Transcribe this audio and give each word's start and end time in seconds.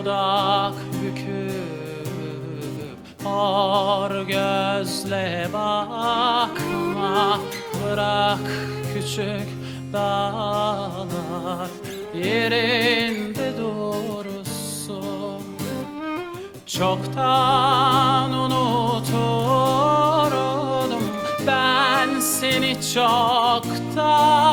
dudak 0.00 0.74
büküp 1.02 1.60
Hor 3.24 4.10
gözle 4.10 5.48
bakma. 5.52 7.40
Bırak 7.84 8.38
küçük 8.94 9.48
dağlar 9.92 11.68
Yerinde 12.14 13.52
dursun. 13.58 15.42
Çoktan 16.66 18.32
unuturdum 18.32 19.42
Ben 21.46 22.20
seni 22.20 22.76
çoktan. 22.94 24.50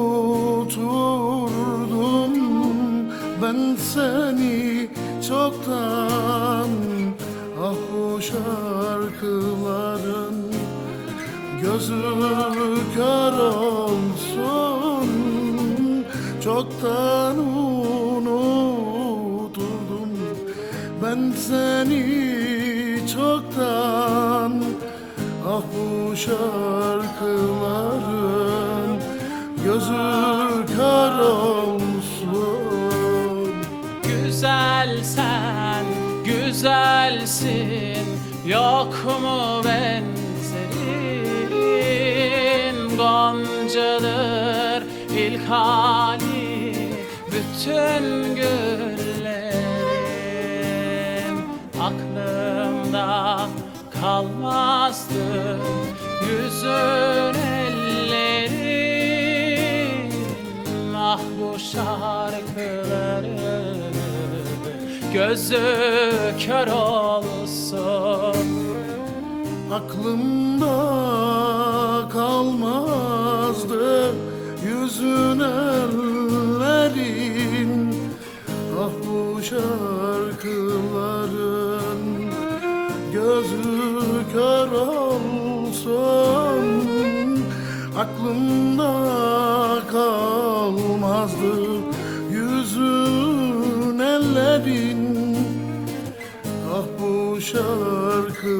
ben 3.42 3.76
seni 3.76 4.88
çoktan. 5.28 6.70
Ah 7.62 7.74
bu 7.92 8.22
şarkıların 8.22 9.56
gözü 11.62 12.02
kör 12.94 13.32
olsun. 13.38 15.08
Çoktan 16.44 17.38
unuturdum 17.38 18.36
ben 21.02 21.32
seni 21.48 22.45
çoktan 23.16 24.64
Ah 25.48 25.62
bu 25.72 26.16
şarkıların 26.16 27.00
gözü 29.64 30.66
kör 30.76 31.18
olsun 31.18 32.66
Güzel 34.02 35.02
sen, 35.02 35.84
güzelsin 36.24 38.06
Yok 38.46 38.94
mu 39.22 39.62
benzerin? 39.64 41.16
Goncadır 42.96 44.82
ilk 45.18 45.48
hali 45.48 46.74
Bütün 47.32 48.34
güllerin 48.34 49.56
Aklımda 52.96 53.48
kalmazdı 54.00 55.58
Yüzün 56.28 57.34
ellerin. 57.34 58.56
Ah 60.96 61.20
bu 61.40 61.58
şarkıları 61.58 63.36
Gözü 65.12 65.62
kör 66.46 66.66
olsun. 66.66 68.36
Aklımda 69.72 70.76
kalmazdı 72.12 74.14
yüzün 74.64 75.40
ellerin. 75.40 77.16
Ah 78.80 78.90
bu 79.08 79.42
şarkıların 79.42 79.96
gözü 80.42 81.15
kör 84.32 84.72
olsun 84.72 86.26
Aklımda 87.98 88.92
kalmazdı. 89.92 91.54
Yüzün 92.30 93.98
ellerin 93.98 95.36
Ah 96.74 96.84
bu 97.00 97.40
şarkıların 97.40 98.56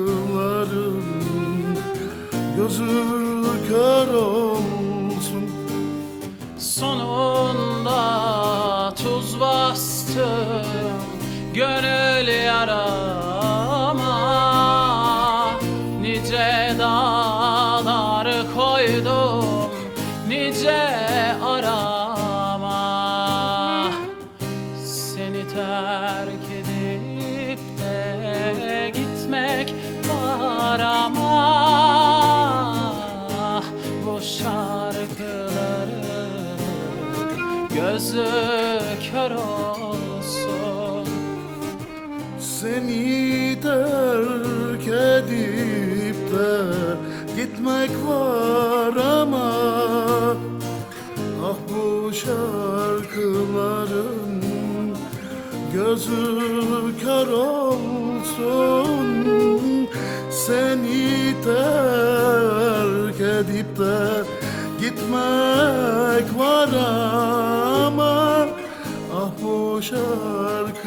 gözü 2.57 3.45
kör 3.69 4.15
olsun. 4.15 5.45
Sonunda 6.59 8.03
tuz 8.97 9.41
bastım 9.41 10.67
Gönül 11.55 12.28
yarama 12.28 13.56
koydum 18.55 19.71
Nice 20.29 20.71
arama. 21.43 22.81
Seni 24.84 25.49
terk 25.49 26.47
edip 26.59 27.61
de 27.79 28.93
gitmek 28.95 29.75
var 30.09 30.81
ama 30.81 31.37
Bu 34.07 34.21
şarkıları 34.21 35.87
gözü 37.75 38.27
kör 39.13 39.31
olsun. 39.31 41.09
Seni 42.41 43.61
terk 43.63 44.89
edip 44.89 45.46
gitmek 47.66 47.91
var 48.06 48.97
ama 48.97 49.49
Ah 51.44 51.56
bu 51.69 52.12
şarkıların 52.12 53.65
gözü 55.75 56.15
kör 57.03 57.28
olsun. 57.28 59.06
Seni 60.31 61.34
terk 61.44 63.21
edip 63.21 63.78
de 63.78 64.25
gitmek 64.81 66.28
var 66.38 66.69
ama 67.87 68.47
Ah 69.16 69.31
bu 69.43 69.83
şarkıların 69.83 70.87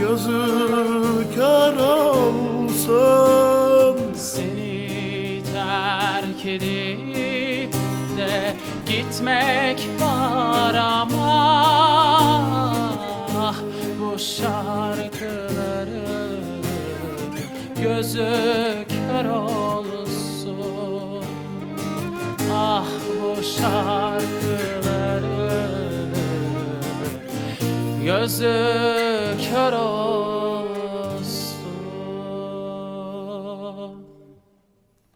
gözü 0.00 0.42
kör 1.34 1.76
olsun 1.76 2.17
edip 6.48 7.72
de 8.16 8.56
gitmek 8.86 9.88
var 10.00 10.74
ama 10.74 11.58
Bu 14.00 14.18
şarkıları 14.18 16.04
gözü 17.82 18.26
kör 18.88 19.24
olsun. 19.30 21.24
Ah 22.52 22.86
bu 23.20 23.42
şarkıları 23.42 24.98
gözü 28.04 28.56
kör 29.50 29.72
olsun 29.72 30.37